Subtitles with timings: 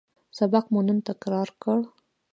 [0.37, 1.77] سبق مو نن تکرار کړ